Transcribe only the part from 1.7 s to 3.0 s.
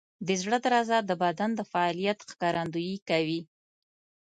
فعالیت ښکارندویي